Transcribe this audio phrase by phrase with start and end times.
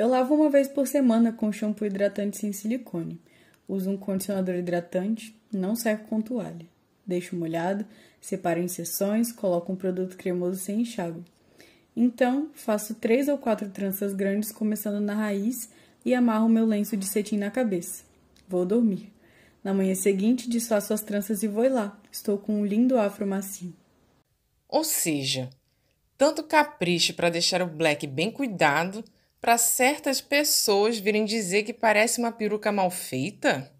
[0.00, 3.20] Eu lavo uma vez por semana com shampoo hidratante sem silicone.
[3.68, 6.66] Uso um condicionador hidratante, não seco com toalha.
[7.06, 7.84] Deixo molhado,
[8.18, 11.22] separo em seções, coloco um produto cremoso sem enxágue.
[11.94, 15.68] Então, faço três ou quatro tranças grandes começando na raiz
[16.02, 18.02] e amarro meu lenço de cetim na cabeça.
[18.48, 19.12] Vou dormir.
[19.62, 22.00] Na manhã seguinte, desfaço as tranças e vou lá.
[22.10, 23.74] Estou com um lindo afro macio.
[24.66, 25.50] Ou seja,
[26.16, 29.04] tanto capricho para deixar o black bem cuidado,
[29.40, 33.72] para certas pessoas virem dizer que parece uma peruca mal feita?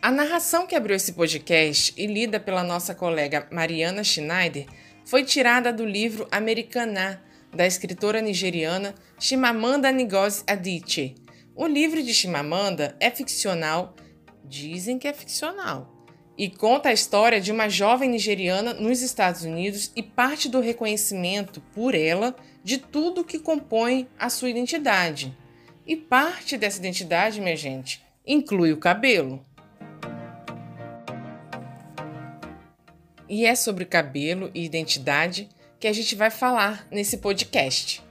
[0.00, 4.66] A narração que abriu esse podcast e lida pela nossa colega Mariana Schneider
[5.04, 7.20] foi tirada do livro Americaná,
[7.54, 11.14] da escritora nigeriana Chimamanda Ngozi Adichie.
[11.54, 13.94] O livro de Chimamanda é ficcional,
[14.42, 15.93] dizem que é ficcional,
[16.36, 21.60] e conta a história de uma jovem nigeriana nos Estados Unidos e parte do reconhecimento
[21.72, 25.36] por ela de tudo que compõe a sua identidade.
[25.86, 29.44] E parte dessa identidade, minha gente, inclui o cabelo.
[33.28, 38.03] E é sobre cabelo e identidade que a gente vai falar nesse podcast.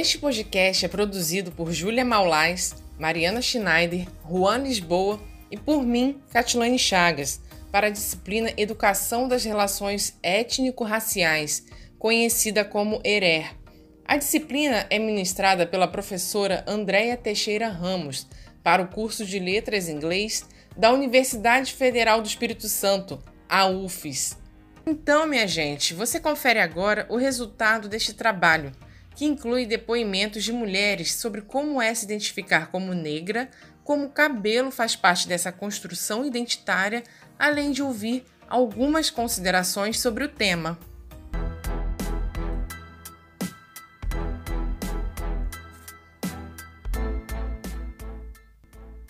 [0.00, 6.78] Este podcast é produzido por Júlia Maulais, Mariana Schneider, Juan Lisboa e por mim, Catilane
[6.78, 7.40] Chagas,
[7.72, 11.66] para a disciplina Educação das Relações Étnico-Raciais,
[11.98, 13.56] conhecida como ERER.
[14.04, 18.28] A disciplina é ministrada pela professora Andréia Teixeira Ramos
[18.62, 24.38] para o curso de Letras Inglês da Universidade Federal do Espírito Santo, a UFES.
[24.86, 28.70] Então, minha gente, você confere agora o resultado deste trabalho
[29.18, 33.50] que inclui depoimentos de mulheres sobre como é se identificar como negra,
[33.82, 37.02] como o cabelo faz parte dessa construção identitária,
[37.36, 40.78] além de ouvir algumas considerações sobre o tema.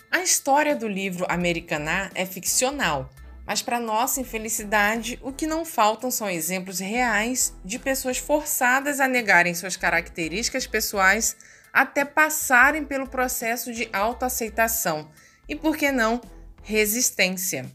[0.09, 3.11] A história do livro Americaná é ficcional,
[3.49, 9.07] mas, para nossa infelicidade, o que não faltam são exemplos reais de pessoas forçadas a
[9.07, 11.35] negarem suas características pessoais
[11.73, 15.09] até passarem pelo processo de autoaceitação
[15.47, 16.21] e, por que não,
[16.61, 17.65] resistência.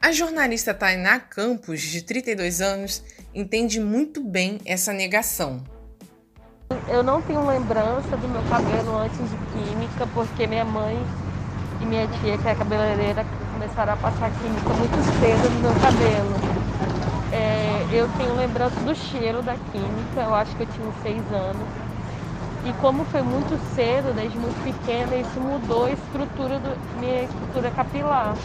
[0.00, 3.04] A jornalista Tainá Campos, de 32 anos,
[3.34, 5.62] entende muito bem essa negação.
[6.88, 10.96] Eu não tenho lembrança do meu cabelo antes de química, porque minha mãe
[11.82, 13.26] e minha tia, que é cabeleireira,
[13.60, 16.46] começaram a passar química muito cedo no meu cabelo.
[17.30, 21.70] É, eu tenho lembrança do cheiro da química, eu acho que eu tinha seis anos.
[22.62, 27.72] E como foi muito cedo, desde muito pequena, isso mudou a estrutura do, minha estrutura
[27.72, 28.40] capilar.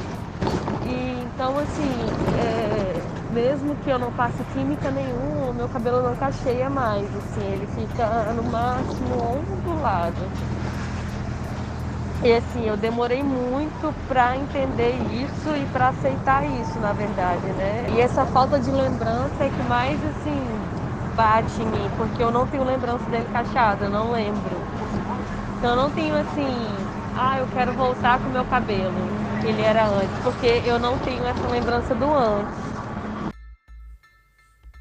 [0.81, 0.89] E
[1.23, 6.69] então assim, é, mesmo que eu não faça química nenhuma, o meu cabelo não cacheia
[6.69, 10.33] mais, assim, ele fica no máximo ondulado.
[12.23, 17.85] E assim, eu demorei muito para entender isso e para aceitar isso, na verdade, né?
[17.95, 20.41] E essa falta de lembrança é que mais assim
[21.15, 24.57] bate em mim, porque eu não tenho lembrança dele cacheado, eu não lembro.
[25.57, 26.67] Então eu não tenho assim,
[27.15, 28.95] ah, eu quero voltar com o meu cabelo,
[29.41, 32.65] que ele era antes, porque eu não tenho essa lembrança do antes.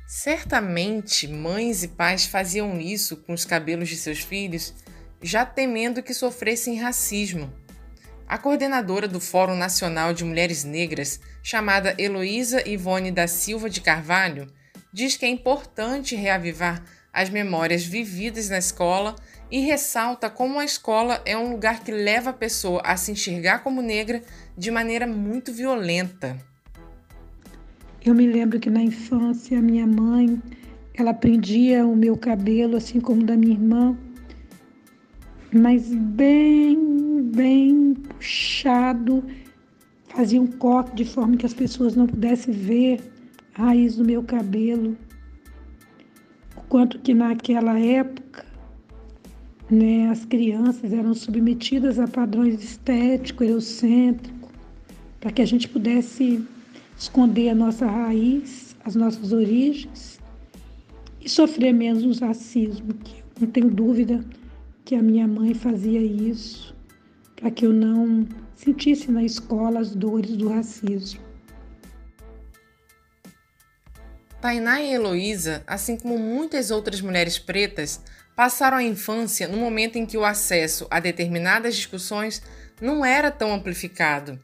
[0.07, 4.73] Certamente mães e pais faziam isso com os cabelos de seus filhos
[5.25, 7.51] já temendo que sofressem racismo.
[8.29, 14.53] A coordenadora do Fórum Nacional de Mulheres Negras, chamada Heloísa Ivone da Silva de Carvalho,
[14.93, 19.17] diz que é importante reavivar as memórias vividas na escola
[19.51, 23.61] e ressalta como a escola é um lugar que leva a pessoa a se enxergar
[23.61, 24.23] como negra
[24.59, 26.37] de maneira muito violenta.
[28.05, 30.39] Eu me lembro que na infância minha mãe,
[30.93, 33.97] ela prendia o meu cabelo assim como da minha irmã
[35.55, 39.23] mas bem, bem puxado,
[40.09, 43.01] fazia um coque de forma que as pessoas não pudessem ver
[43.55, 44.97] a raiz do meu cabelo.
[46.57, 48.45] O quanto que naquela época
[49.71, 54.51] né, as crianças eram submetidas a padrões estéticos, eurocêntricos,
[55.21, 56.45] para que a gente pudesse
[56.99, 60.19] esconder a nossa raiz, as nossas origens
[61.21, 64.21] e sofrer menos racismo, que não tenho dúvida
[64.85, 66.75] que a minha mãe fazia isso
[67.37, 71.21] para que eu não sentisse na escola as dores do racismo.
[74.41, 78.03] Tainá e Heloísa, assim como muitas outras mulheres pretas,
[78.37, 82.43] passaram a infância no momento em que o acesso a determinadas discussões
[82.81, 84.39] não era tão amplificado.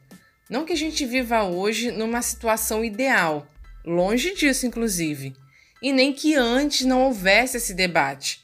[0.49, 3.47] Não que a gente viva hoje numa situação ideal,
[3.85, 5.35] longe disso, inclusive,
[5.81, 8.41] e nem que antes não houvesse esse debate,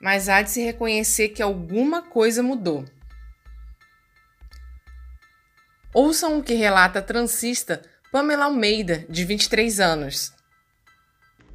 [0.00, 2.84] mas há de se reconhecer que alguma coisa mudou.
[5.92, 10.32] Ouçam o que relata a transista Pamela Almeida, de 23 anos.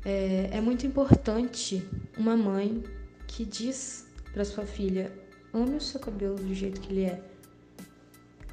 [0.05, 1.83] É, é muito importante
[2.17, 2.83] uma mãe
[3.27, 5.11] que diz para sua filha:
[5.53, 7.21] ame o seu cabelo do jeito que ele é.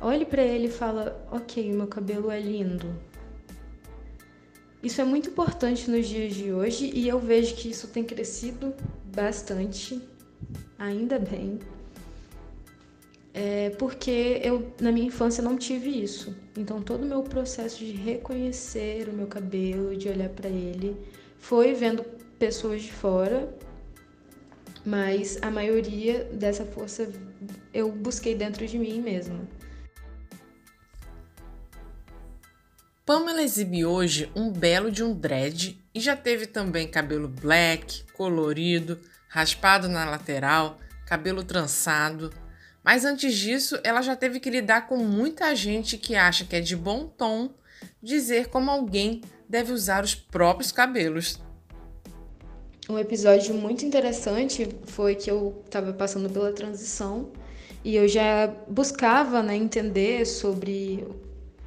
[0.00, 2.93] Olhe para ele e fala: ok, meu cabelo é lindo.
[4.82, 8.75] Isso é muito importante nos dias de hoje e eu vejo que isso tem crescido
[9.14, 10.00] bastante,
[10.79, 11.61] ainda bem
[13.34, 16.34] é porque eu na minha infância não tive isso.
[16.56, 20.96] Então todo o meu processo de reconhecer o meu cabelo, de olhar para ele,
[21.38, 22.05] foi vendo
[22.38, 23.52] pessoas de fora,
[24.84, 27.11] mas a maioria dessa força
[27.73, 29.40] eu busquei dentro de mim mesma.
[33.04, 39.00] Pamela exibe hoje um belo de um dread e já teve também cabelo black, colorido,
[39.28, 42.32] raspado na lateral, cabelo trançado,
[42.84, 46.60] mas antes disso, ela já teve que lidar com muita gente que acha que é
[46.60, 47.50] de bom tom
[48.00, 51.40] dizer como alguém deve usar os próprios cabelos.
[52.88, 57.32] Um episódio muito interessante foi que eu estava passando pela transição
[57.84, 61.05] e eu já buscava né, entender sobre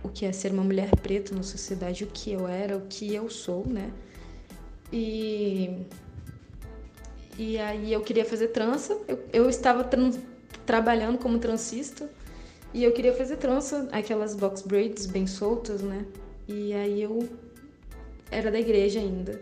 [0.06, 3.14] o que é ser uma mulher preta na sociedade, o que eu era, o que
[3.14, 3.92] eu sou, né?
[4.94, 5.86] E,
[7.38, 9.90] e aí eu queria fazer trança, eu, eu estava
[10.66, 12.10] trabalhando como transista
[12.74, 16.06] e eu queria fazer trança, aquelas box braids bem soltas, né?
[16.48, 17.28] E aí eu
[18.30, 19.42] era da igreja ainda.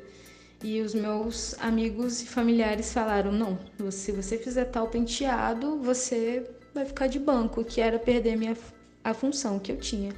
[0.63, 3.60] E os meus amigos e familiares falaram: não,
[3.92, 8.56] se você fizer tal penteado, você vai ficar de banco, que era perder minha,
[9.04, 10.13] a função que eu tinha,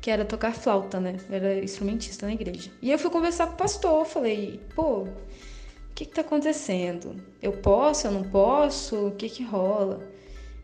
[0.00, 1.16] que era tocar flauta, né?
[1.30, 2.70] Era instrumentista na igreja.
[2.80, 5.08] E eu fui conversar com o pastor, falei: pô, o
[5.94, 7.16] que que tá acontecendo?
[7.42, 9.08] Eu posso, eu não posso?
[9.08, 10.08] O que que rola?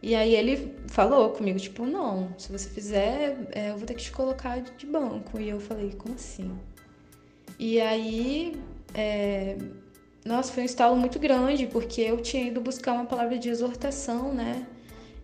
[0.03, 4.05] E aí ele falou comigo, tipo, não, se você fizer, é, eu vou ter que
[4.05, 5.41] te colocar de banco.
[5.41, 6.57] E eu falei, como assim?
[7.59, 8.61] E aí,
[8.95, 9.57] é...
[10.25, 14.33] nossa, foi um estalo muito grande, porque eu tinha ido buscar uma palavra de exortação,
[14.33, 14.67] né?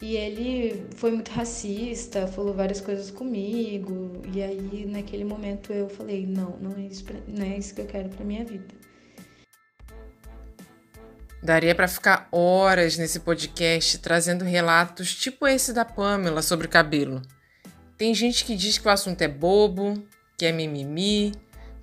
[0.02, 4.20] E ele foi muito racista, falou várias coisas comigo.
[4.34, 7.16] E aí, naquele momento, eu falei, não, não é isso, pra...
[7.28, 8.66] não é isso que eu quero pra minha vida.
[11.40, 17.22] Daria para ficar horas nesse podcast trazendo relatos tipo esse da Pamela sobre cabelo.
[17.96, 20.04] Tem gente que diz que o assunto é bobo,
[20.36, 21.32] que é mimimi,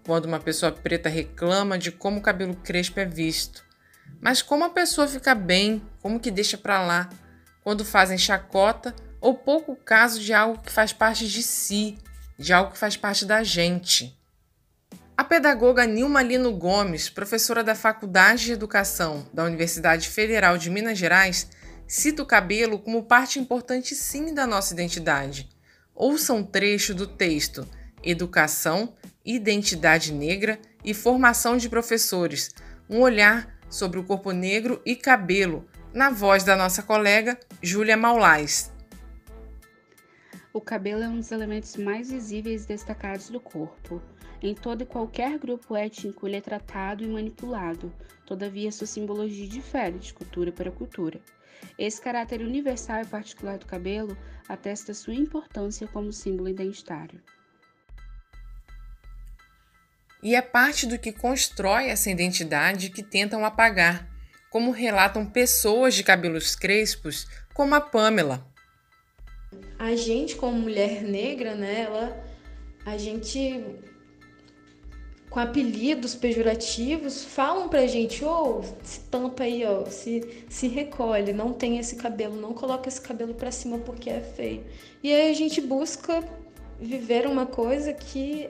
[0.06, 3.64] quando uma pessoa preta reclama de como o cabelo crespo é visto.
[4.20, 7.10] Mas como a pessoa fica bem, como que deixa para lá,
[7.70, 12.00] quando fazem chacota ou pouco caso de algo que faz parte de si,
[12.36, 14.20] de algo que faz parte da gente.
[15.16, 20.98] A pedagoga Nilma Lino Gomes, professora da Faculdade de Educação da Universidade Federal de Minas
[20.98, 21.48] Gerais,
[21.88, 25.48] cita o cabelo como parte importante sim da nossa identidade.
[25.94, 27.68] Ouça um trecho do texto
[28.02, 32.50] Educação, Identidade Negra e Formação de Professores,
[32.90, 38.72] um olhar sobre o corpo negro e cabelo, na voz da nossa colega Júlia Maulais.
[40.54, 44.02] O cabelo é um dos elementos mais visíveis e destacados do corpo.
[44.42, 47.94] Em todo e qualquer grupo étnico, ele é tratado e manipulado,
[48.26, 51.20] todavia sua simbologia difere de cultura para cultura.
[51.78, 54.18] Esse caráter universal e particular do cabelo
[54.48, 57.22] atesta sua importância como símbolo identitário.
[60.22, 64.09] E é parte do que constrói essa identidade que tentam apagar,
[64.50, 68.46] como relatam pessoas de cabelos crespos, como a Pamela.
[69.78, 72.24] A gente, como mulher negra, né, ela,
[72.86, 73.64] a gente
[75.30, 81.32] com apelidos pejorativos, falam pra gente, ô, oh, se tampa aí, ó, se, se recolhe,
[81.32, 84.66] não tem esse cabelo, não coloca esse cabelo pra cima porque é feio.
[85.04, 86.24] E aí a gente busca
[86.80, 88.50] viver uma coisa que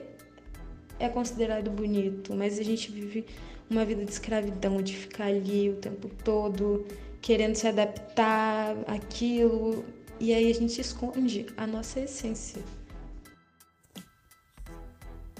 [1.00, 3.24] é considerado bonito, mas a gente vive
[3.68, 6.86] uma vida de escravidão, de ficar ali o tempo todo,
[7.22, 9.84] querendo se adaptar àquilo,
[10.20, 12.62] e aí a gente esconde a nossa essência.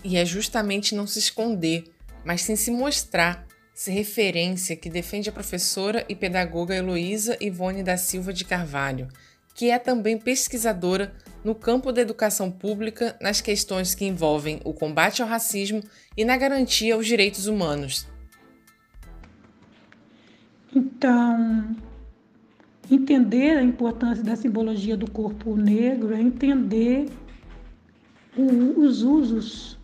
[0.02, 1.85] E é justamente não se esconder,
[2.25, 7.99] mas sim se mostrar, ser referência que defende a professora e pedagoga Heloísa Ivone da
[7.99, 9.09] Silva de Carvalho,
[9.61, 11.12] que é também pesquisadora
[11.45, 15.83] no campo da educação pública nas questões que envolvem o combate ao racismo
[16.17, 18.09] e na garantia aos direitos humanos.
[20.75, 21.76] Então,
[22.90, 27.11] entender a importância da simbologia do corpo negro é entender
[28.35, 29.79] o, os usos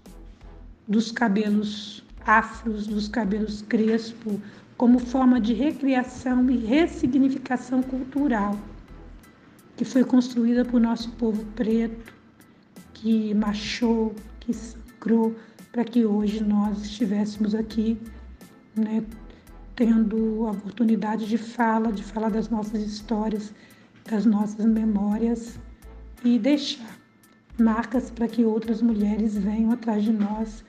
[0.88, 4.40] dos cabelos afros, dos cabelos crespo,
[4.78, 8.58] como forma de recriação e ressignificação cultural,
[9.76, 12.14] que foi construída por nosso povo preto,
[12.94, 15.34] que machou, que sangrou,
[15.70, 17.98] para que hoje nós estivéssemos aqui,
[18.74, 19.04] né,
[19.74, 23.52] tendo a oportunidade de fala, de falar das nossas histórias,
[24.10, 25.58] das nossas memórias
[26.24, 26.98] e deixar
[27.58, 30.64] marcas para que outras mulheres venham atrás de nós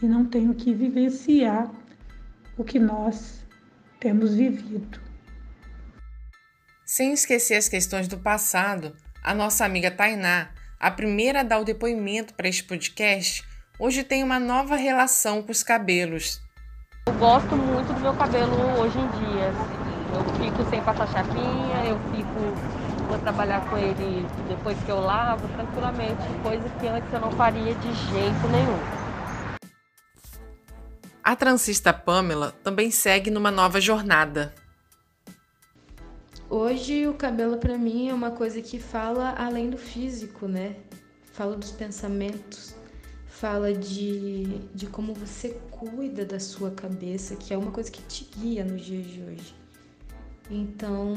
[0.00, 1.70] e não tenham que vivenciar
[2.56, 3.44] o que nós
[3.98, 5.11] temos vivido.
[6.94, 8.94] Sem esquecer as questões do passado,
[9.24, 13.42] a nossa amiga Tainá, a primeira a dar o depoimento para este podcast,
[13.78, 16.38] hoje tem uma nova relação com os cabelos.
[17.06, 19.54] Eu gosto muito do meu cabelo hoje em dia.
[20.12, 25.48] Eu fico sem passar chapinha, eu fico, vou trabalhar com ele depois que eu lavo
[25.48, 28.78] tranquilamente, coisa que antes eu não faria de jeito nenhum.
[31.24, 34.52] A transista Pamela também segue numa nova jornada.
[36.54, 40.76] Hoje o cabelo para mim é uma coisa que fala além do físico, né?
[41.32, 42.74] Fala dos pensamentos,
[43.26, 48.28] fala de, de como você cuida da sua cabeça, que é uma coisa que te
[48.38, 49.54] guia nos dias de hoje.
[50.50, 51.16] Então,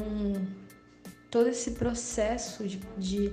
[1.30, 3.30] todo esse processo de, de,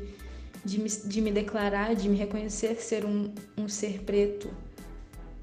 [0.65, 4.49] de, me, de me declarar, de me reconhecer ser um, um ser preto,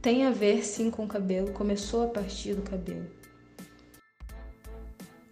[0.02, 3.07] tem a ver sim com o cabelo, começou a partir do cabelo.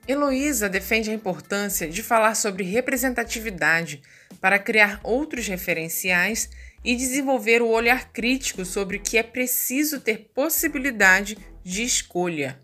[0.09, 4.01] Heloísa defende a importância de falar sobre representatividade
[4.41, 6.49] para criar outros referenciais
[6.83, 12.59] e desenvolver o olhar crítico sobre que é preciso ter possibilidade de escolha.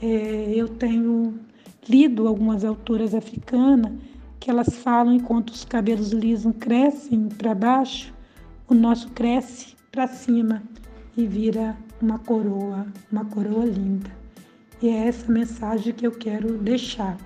[0.00, 1.40] É, eu tenho
[1.88, 3.92] lido algumas autoras africanas
[4.38, 8.14] que elas falam enquanto os cabelos lisos crescem para baixo,
[8.68, 10.62] o nosso cresce para cima
[11.16, 14.23] e vira uma coroa, uma coroa linda.
[14.84, 17.16] E é essa mensagem que eu quero deixar.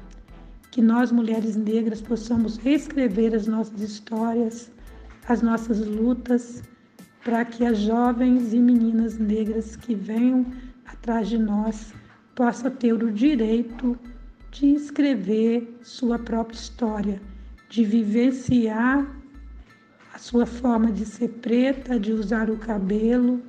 [0.70, 4.70] Que nós, mulheres negras, possamos reescrever as nossas histórias,
[5.28, 6.62] as nossas lutas,
[7.24, 10.46] para que as jovens e meninas negras que venham
[10.86, 11.92] atrás de nós
[12.36, 13.98] possam ter o direito
[14.52, 17.20] de escrever sua própria história,
[17.68, 19.04] de vivenciar
[20.14, 23.42] a sua forma de ser preta, de usar o cabelo,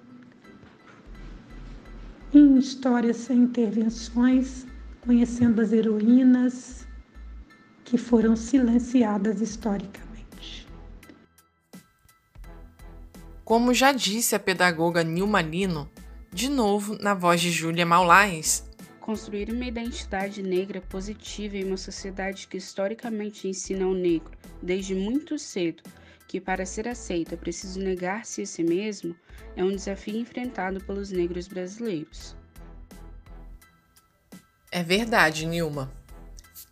[2.34, 4.66] em histórias sem intervenções,
[5.02, 6.88] conhecendo as heroínas
[7.84, 10.68] que foram silenciadas historicamente.
[13.44, 15.90] Como já disse a pedagoga Nilma Lino,
[16.32, 18.64] de novo na voz de Júlia Maulais,
[19.00, 25.40] construir uma identidade negra positiva em uma sociedade que historicamente ensina ao negro, desde muito
[25.40, 25.82] cedo,
[26.30, 29.16] que para ser aceito é preciso negar-se a si mesmo,
[29.56, 32.36] é um desafio enfrentado pelos negros brasileiros.
[34.72, 35.92] É verdade, Nilma.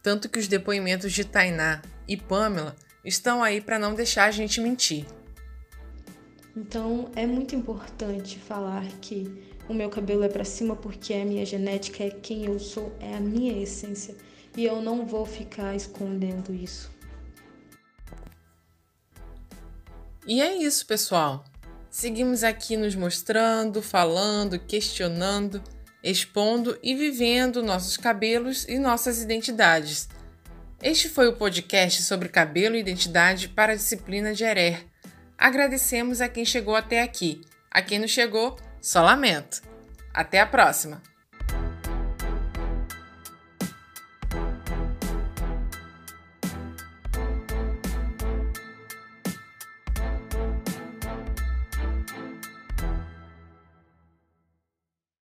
[0.04, 4.62] Tanto que os depoimentos de Tainá e Pamela estão aí para não deixar a gente
[4.62, 5.08] mentir.
[6.56, 11.26] Então, é muito importante falar que o meu cabelo é para cima porque é a
[11.26, 14.16] minha genética, é quem eu sou, é a minha essência
[14.56, 16.96] e eu não vou ficar escondendo isso.
[20.28, 21.46] E é isso, pessoal.
[21.90, 25.64] Seguimos aqui nos mostrando, falando, questionando,
[26.04, 30.10] expondo e vivendo nossos cabelos e nossas identidades.
[30.84, 34.86] Este foi o podcast sobre cabelo e identidade para a disciplina de Herer.
[35.38, 37.42] Agradecemos a quem chegou até aqui.
[37.72, 39.62] A quem não chegou, só lamento.
[40.14, 41.02] Até a próxima!